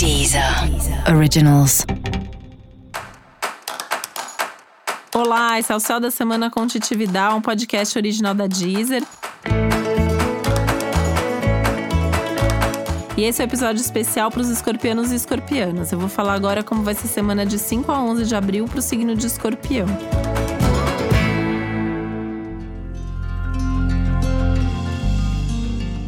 Deezer 0.00 0.42
Originals. 1.14 1.84
Olá, 5.14 5.58
esse 5.58 5.70
é 5.70 5.76
o 5.76 5.78
Céu 5.78 6.00
da 6.00 6.10
Semana 6.10 6.50
com 6.50 6.66
Titividade, 6.66 7.34
um 7.34 7.42
podcast 7.42 7.98
original 7.98 8.32
da 8.32 8.46
Deezer. 8.46 9.02
E 13.14 13.24
esse 13.24 13.42
é 13.42 13.44
o 13.44 13.46
um 13.46 13.50
episódio 13.50 13.82
especial 13.82 14.30
para 14.30 14.40
os 14.40 14.48
escorpianos 14.48 15.12
e 15.12 15.16
escorpianas. 15.16 15.92
Eu 15.92 15.98
vou 15.98 16.08
falar 16.08 16.32
agora 16.32 16.62
como 16.62 16.82
vai 16.82 16.94
ser 16.94 17.06
semana 17.06 17.44
de 17.44 17.58
5 17.58 17.92
a 17.92 18.02
11 18.02 18.24
de 18.24 18.34
abril 18.34 18.64
para 18.64 18.78
o 18.78 18.82
signo 18.82 19.14
de 19.14 19.26
escorpião. 19.26 19.86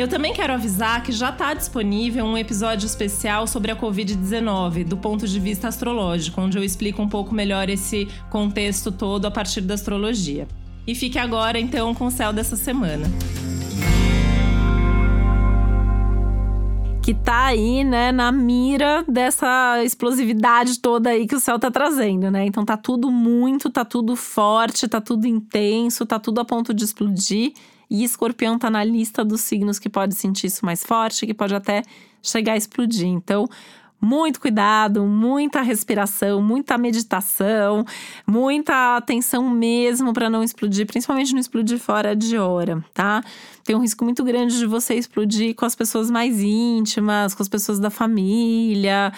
Eu 0.00 0.08
também 0.08 0.32
quero 0.32 0.54
avisar 0.54 1.02
que 1.02 1.12
já 1.12 1.28
está 1.28 1.52
disponível 1.52 2.24
um 2.24 2.38
episódio 2.38 2.86
especial 2.86 3.46
sobre 3.46 3.70
a 3.70 3.76
Covid-19, 3.76 4.82
do 4.82 4.96
ponto 4.96 5.28
de 5.28 5.38
vista 5.38 5.68
astrológico, 5.68 6.40
onde 6.40 6.56
eu 6.56 6.64
explico 6.64 7.02
um 7.02 7.08
pouco 7.08 7.34
melhor 7.34 7.68
esse 7.68 8.08
contexto 8.30 8.90
todo 8.90 9.26
a 9.26 9.30
partir 9.30 9.60
da 9.60 9.74
astrologia. 9.74 10.48
E 10.86 10.94
fique 10.94 11.18
agora, 11.18 11.60
então, 11.60 11.94
com 11.94 12.06
o 12.06 12.10
céu 12.10 12.32
dessa 12.32 12.56
semana. 12.56 13.06
que 17.02 17.14
tá 17.14 17.46
aí, 17.46 17.82
né, 17.82 18.12
na 18.12 18.30
mira 18.30 19.04
dessa 19.06 19.82
explosividade 19.82 20.78
toda 20.78 21.10
aí 21.10 21.26
que 21.26 21.34
o 21.34 21.40
céu 21.40 21.58
tá 21.58 21.70
trazendo, 21.70 22.30
né? 22.30 22.44
Então 22.46 22.64
tá 22.64 22.76
tudo 22.76 23.10
muito, 23.10 23.68
tá 23.68 23.84
tudo 23.84 24.14
forte, 24.14 24.86
tá 24.86 25.00
tudo 25.00 25.26
intenso, 25.26 26.06
tá 26.06 26.18
tudo 26.18 26.40
a 26.40 26.44
ponto 26.44 26.72
de 26.72 26.84
explodir. 26.84 27.52
E 27.90 28.04
escorpião 28.04 28.58
tá 28.58 28.70
na 28.70 28.84
lista 28.84 29.24
dos 29.24 29.40
signos 29.40 29.78
que 29.78 29.88
pode 29.88 30.14
sentir 30.14 30.46
isso 30.46 30.64
mais 30.64 30.84
forte, 30.84 31.26
que 31.26 31.34
pode 31.34 31.54
até 31.54 31.82
chegar 32.22 32.52
a 32.52 32.56
explodir. 32.56 33.08
Então, 33.08 33.48
muito 34.00 34.40
cuidado, 34.40 35.04
muita 35.04 35.60
respiração, 35.60 36.40
muita 36.40 36.78
meditação, 36.78 37.84
muita 38.26 38.96
atenção 38.96 39.50
mesmo 39.50 40.12
para 40.14 40.30
não 40.30 40.42
explodir, 40.42 40.86
principalmente 40.86 41.32
não 41.32 41.40
explodir 41.40 41.78
fora 41.78 42.16
de 42.16 42.38
hora, 42.38 42.82
tá? 42.94 43.22
Tem 43.62 43.76
um 43.76 43.80
risco 43.80 44.04
muito 44.04 44.24
grande 44.24 44.56
de 44.56 44.64
você 44.64 44.94
explodir 44.94 45.54
com 45.54 45.66
as 45.66 45.74
pessoas 45.74 46.10
mais 46.10 46.40
íntimas, 46.40 47.34
com 47.34 47.42
as 47.42 47.48
pessoas 47.48 47.78
da 47.78 47.90
família 47.90 49.12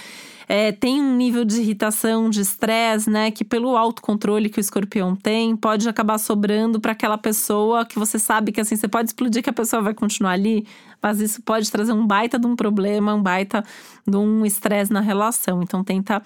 é, 0.48 0.72
tem 0.72 1.00
um 1.00 1.16
nível 1.16 1.44
de 1.44 1.60
irritação, 1.60 2.28
de 2.30 2.40
estresse, 2.40 3.08
né? 3.08 3.30
Que 3.30 3.44
pelo 3.44 3.76
autocontrole 3.76 4.48
que 4.48 4.58
o 4.58 4.60
escorpião 4.60 5.14
tem, 5.14 5.56
pode 5.56 5.88
acabar 5.88 6.18
sobrando 6.18 6.80
para 6.80 6.92
aquela 6.92 7.18
pessoa 7.18 7.84
que 7.84 7.98
você 7.98 8.18
sabe 8.18 8.52
que 8.52 8.60
assim, 8.60 8.76
você 8.76 8.88
pode 8.88 9.08
explodir 9.10 9.42
que 9.42 9.50
a 9.50 9.52
pessoa 9.52 9.82
vai 9.82 9.94
continuar 9.94 10.32
ali, 10.32 10.66
mas 11.00 11.20
isso 11.20 11.42
pode 11.42 11.70
trazer 11.70 11.92
um 11.92 12.06
baita 12.06 12.38
de 12.38 12.46
um 12.46 12.56
problema, 12.56 13.14
um 13.14 13.22
baita 13.22 13.64
de 14.06 14.16
um 14.16 14.44
estresse 14.44 14.92
na 14.92 15.00
relação. 15.00 15.62
Então 15.62 15.82
tenta 15.84 16.22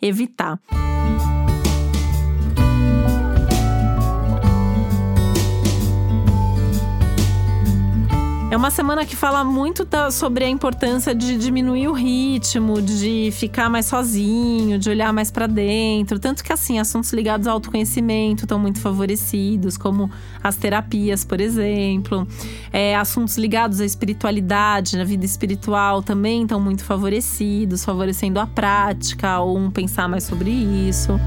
evitar. 0.00 0.58
É 8.54 8.56
uma 8.56 8.70
semana 8.70 9.04
que 9.04 9.16
fala 9.16 9.42
muito 9.42 9.84
da, 9.84 10.12
sobre 10.12 10.44
a 10.44 10.48
importância 10.48 11.12
de 11.12 11.36
diminuir 11.36 11.88
o 11.88 11.92
ritmo, 11.92 12.80
de 12.80 13.30
ficar 13.32 13.68
mais 13.68 13.86
sozinho, 13.86 14.78
de 14.78 14.88
olhar 14.88 15.12
mais 15.12 15.28
para 15.28 15.48
dentro. 15.48 16.20
Tanto 16.20 16.44
que, 16.44 16.52
assim, 16.52 16.78
assuntos 16.78 17.12
ligados 17.12 17.48
ao 17.48 17.54
autoconhecimento 17.54 18.44
estão 18.44 18.56
muito 18.56 18.78
favorecidos, 18.78 19.76
como 19.76 20.08
as 20.40 20.54
terapias, 20.54 21.24
por 21.24 21.40
exemplo. 21.40 22.28
É, 22.72 22.94
assuntos 22.94 23.36
ligados 23.36 23.80
à 23.80 23.84
espiritualidade, 23.84 24.96
na 24.96 25.02
vida 25.02 25.24
espiritual 25.24 26.00
também 26.00 26.42
estão 26.42 26.60
muito 26.60 26.84
favorecidos, 26.84 27.84
favorecendo 27.84 28.38
a 28.38 28.46
prática 28.46 29.40
ou 29.40 29.58
um 29.58 29.68
pensar 29.68 30.08
mais 30.08 30.22
sobre 30.22 30.50
isso. 30.52 31.18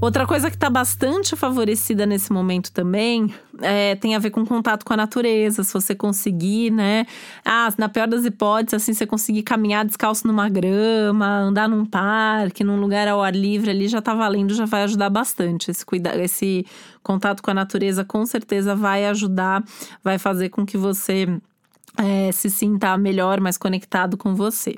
Outra 0.00 0.26
coisa 0.26 0.48
que 0.48 0.56
está 0.56 0.70
bastante 0.70 1.36
favorecida 1.36 2.06
nesse 2.06 2.32
momento 2.32 2.72
também 2.72 3.34
é, 3.60 3.94
tem 3.96 4.14
a 4.14 4.18
ver 4.18 4.30
com 4.30 4.46
contato 4.46 4.82
com 4.82 4.94
a 4.94 4.96
natureza. 4.96 5.62
Se 5.62 5.74
você 5.74 5.94
conseguir, 5.94 6.70
né? 6.70 7.06
Ah, 7.44 7.68
na 7.76 7.86
pior 7.86 8.08
das 8.08 8.24
hipóteses, 8.24 8.82
assim, 8.82 8.94
você 8.94 9.06
conseguir 9.06 9.42
caminhar 9.42 9.84
descalço 9.84 10.26
numa 10.26 10.48
grama, 10.48 11.26
andar 11.40 11.68
num 11.68 11.84
parque, 11.84 12.64
num 12.64 12.80
lugar 12.80 13.08
ao 13.08 13.22
ar 13.22 13.36
livre 13.36 13.70
ali, 13.70 13.88
já 13.88 14.00
tá 14.00 14.14
valendo, 14.14 14.54
já 14.54 14.64
vai 14.64 14.84
ajudar 14.84 15.10
bastante. 15.10 15.70
Esse, 15.70 15.84
cuida 15.84 16.16
esse 16.16 16.64
contato 17.02 17.42
com 17.42 17.50
a 17.50 17.54
natureza 17.54 18.02
com 18.02 18.24
certeza 18.24 18.74
vai 18.74 19.04
ajudar, 19.04 19.62
vai 20.02 20.16
fazer 20.16 20.48
com 20.48 20.64
que 20.64 20.78
você 20.78 21.28
é, 21.98 22.32
se 22.32 22.48
sinta 22.48 22.96
melhor, 22.96 23.38
mais 23.38 23.58
conectado 23.58 24.16
com 24.16 24.34
você. 24.34 24.76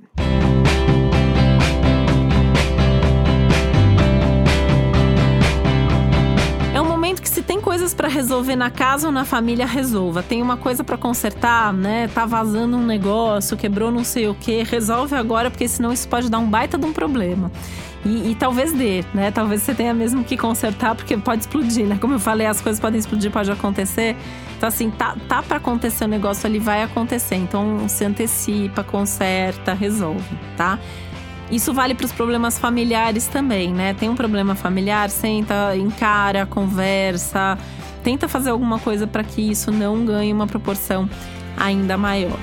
Coisas 7.83 7.95
para 7.95 8.07
resolver 8.07 8.55
na 8.55 8.71
casa 8.71 9.09
ou 9.09 9.13
na 9.13 9.25
família, 9.25 9.67
resolva. 9.67 10.23
Tem 10.23 10.41
uma 10.41 10.57
coisa 10.57 10.85
para 10.85 10.97
consertar, 10.97 11.73
né? 11.73 12.07
Tá 12.07 12.25
vazando 12.25 12.77
um 12.77 12.87
negócio, 12.87 13.57
quebrou 13.57 13.91
não 13.91 14.05
sei 14.05 14.29
o 14.29 14.37
que, 14.37 14.63
resolve 14.63 15.17
agora, 15.17 15.51
porque 15.51 15.67
senão 15.67 15.93
isso 15.93 16.07
pode 16.07 16.31
dar 16.31 16.39
um 16.39 16.49
baita 16.49 16.79
de 16.79 16.87
um 16.87 16.93
problema. 16.93 17.51
E, 18.05 18.31
e, 18.31 18.37
talvez 18.37 18.73
dê, 18.73 19.05
né? 19.13 19.33
Talvez 19.33 19.63
você 19.63 19.75
tenha 19.75 19.93
mesmo 19.93 20.23
que 20.23 20.37
consertar, 20.37 20.95
porque 20.95 21.17
pode 21.17 21.41
explodir, 21.41 21.85
né? 21.85 21.99
Como 22.01 22.15
eu 22.15 22.21
falei, 22.21 22.47
as 22.47 22.61
coisas 22.61 22.81
podem 22.81 23.01
explodir, 23.01 23.33
pode 23.33 23.51
acontecer. 23.51 24.17
Então, 24.57 24.69
assim, 24.69 24.89
tá, 24.89 25.17
tá 25.29 25.43
para 25.43 25.57
acontecer 25.57 26.05
o 26.05 26.09
negócio 26.09 26.47
ali, 26.47 26.61
vai 26.61 26.85
acontecer. 26.85 27.35
Então, 27.35 27.89
se 27.89 28.05
antecipa, 28.05 28.85
conserta, 28.85 29.75
resolve, 29.75 30.39
tá? 30.57 30.79
Isso 31.53 31.75
vale 31.75 31.95
para 31.95 32.07
os 32.07 32.13
problemas 32.13 32.59
familiares 32.59 33.27
também, 33.27 33.75
né? 33.75 33.93
Tem 33.93 34.09
um 34.09 34.15
problema 34.15 34.55
familiar, 34.55 35.11
senta, 35.11 35.77
encara, 35.77 36.47
conversa, 36.47 37.59
tenta 38.03 38.27
fazer 38.27 38.49
alguma 38.49 38.79
coisa 38.79 39.07
para 39.07 39.23
que 39.23 39.43
isso 39.51 39.71
não 39.71 40.03
ganhe 40.07 40.33
uma 40.33 40.47
proporção 40.47 41.07
ainda 41.55 41.99
maior. 41.99 42.39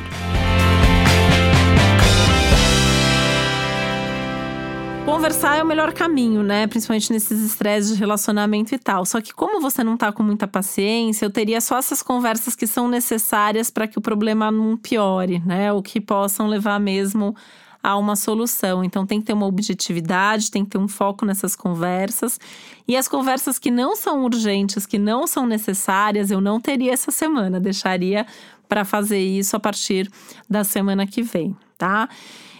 Conversar 5.07 5.57
é 5.57 5.63
o 5.63 5.65
melhor 5.65 5.91
caminho, 5.91 6.43
né? 6.43 6.67
Principalmente 6.67 7.11
nesses 7.11 7.41
estresses 7.41 7.93
de 7.93 7.99
relacionamento 7.99 8.75
e 8.75 8.77
tal. 8.77 9.07
Só 9.07 9.19
que, 9.19 9.33
como 9.33 9.59
você 9.59 9.83
não 9.83 9.97
tá 9.97 10.11
com 10.11 10.21
muita 10.21 10.47
paciência, 10.47 11.25
eu 11.25 11.31
teria 11.31 11.59
só 11.61 11.79
essas 11.79 12.03
conversas 12.03 12.55
que 12.55 12.67
são 12.67 12.87
necessárias 12.87 13.71
para 13.71 13.87
que 13.87 13.97
o 13.97 14.01
problema 14.01 14.51
não 14.51 14.77
piore, 14.77 15.41
né? 15.43 15.73
Ou 15.73 15.81
que 15.81 15.99
possam 15.99 16.45
levar 16.45 16.79
mesmo 16.79 17.35
a 17.81 17.97
uma 17.97 18.15
solução. 18.15 18.83
Então 18.83 19.05
tem 19.05 19.19
que 19.19 19.27
ter 19.27 19.33
uma 19.33 19.45
objetividade, 19.45 20.51
tem 20.51 20.63
que 20.63 20.71
ter 20.71 20.77
um 20.77 20.87
foco 20.87 21.25
nessas 21.25 21.55
conversas. 21.55 22.39
E 22.87 22.95
as 22.95 23.07
conversas 23.07 23.57
que 23.57 23.71
não 23.71 23.95
são 23.95 24.23
urgentes, 24.23 24.85
que 24.85 24.99
não 24.99 25.25
são 25.25 25.45
necessárias, 25.45 26.31
eu 26.31 26.41
não 26.41 26.59
teria 26.59 26.93
essa 26.93 27.11
semana, 27.11 27.59
deixaria 27.59 28.25
para 28.67 28.85
fazer 28.85 29.19
isso 29.19 29.55
a 29.55 29.59
partir 29.59 30.09
da 30.49 30.63
semana 30.63 31.07
que 31.07 31.23
vem, 31.23 31.55
tá? 31.77 32.07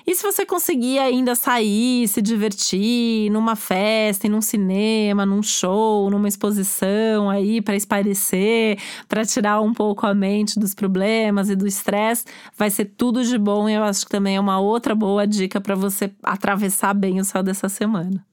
E 0.10 0.16
se 0.16 0.24
você 0.24 0.44
conseguir 0.44 0.98
ainda 0.98 1.36
sair, 1.36 2.08
se 2.08 2.20
divertir 2.20 3.30
numa 3.30 3.56
festa, 3.56 4.28
num 4.28 4.42
cinema, 4.42 5.24
num 5.24 5.44
show, 5.44 6.10
numa 6.10 6.28
exposição 6.28 7.30
aí 7.30 7.62
para 7.62 7.76
esparecer, 7.76 8.80
para 9.08 9.24
tirar 9.24 9.62
um 9.62 9.72
pouco 9.72 10.08
a 10.08 10.16
mente 10.16 10.58
dos 10.58 10.74
problemas 10.74 11.52
e 11.52 11.56
do 11.56 11.68
estresse, 11.68 12.26
vai 12.58 12.72
ser 12.72 12.86
tudo 12.86 13.24
de 13.24 13.38
bom 13.38 13.70
e 13.70 13.76
eu 13.76 13.84
acho 13.84 14.04
que 14.04 14.10
também 14.10 14.38
é 14.38 14.40
uma 14.40 14.60
outra 14.60 14.96
boa 14.96 15.28
dica 15.28 15.62
para 15.62 15.76
você 15.76 16.12
atravessar 16.24 16.96
bem 16.96 17.20
o 17.20 17.24
céu 17.24 17.44
dessa 17.44 17.70
semana. 17.70 18.26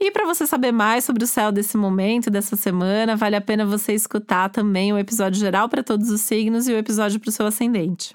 E 0.00 0.10
para 0.10 0.24
você 0.24 0.46
saber 0.46 0.72
mais 0.72 1.04
sobre 1.04 1.24
o 1.24 1.26
céu 1.26 1.52
desse 1.52 1.76
momento, 1.76 2.30
dessa 2.30 2.56
semana, 2.56 3.16
vale 3.16 3.36
a 3.36 3.40
pena 3.42 3.66
você 3.66 3.92
escutar 3.92 4.48
também 4.48 4.94
o 4.94 4.98
episódio 4.98 5.38
geral 5.38 5.68
para 5.68 5.82
todos 5.82 6.08
os 6.08 6.22
signos 6.22 6.66
e 6.68 6.72
o 6.72 6.78
episódio 6.78 7.20
para 7.20 7.28
o 7.28 7.32
seu 7.32 7.44
ascendente. 7.44 8.14